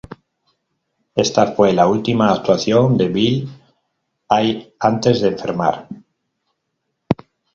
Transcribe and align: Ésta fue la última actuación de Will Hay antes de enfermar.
Ésta 1.13 1.51
fue 1.51 1.73
la 1.73 1.85
última 1.85 2.31
actuación 2.31 2.97
de 2.97 3.05
Will 3.09 3.47
Hay 4.29 4.73
antes 4.79 5.21
de 5.21 5.27
enfermar. 5.27 5.87